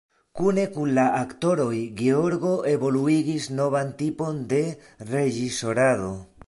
Kune 0.37 0.61
kun 0.77 0.93
la 0.99 1.03
aktoroj 1.17 1.75
Georgo 2.01 2.55
evoluigis 2.73 3.49
novan 3.61 3.93
tipon 4.01 4.45
de 4.55 4.63
reĝisorado. 5.13 6.15